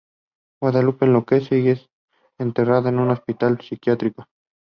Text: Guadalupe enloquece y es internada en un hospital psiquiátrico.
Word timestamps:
Guadalupe 0.59 1.05
enloquece 1.05 1.59
y 1.59 1.67
es 1.69 1.87
internada 2.39 2.89
en 2.89 2.97
un 2.97 3.11
hospital 3.11 3.59
psiquiátrico. 3.61 4.25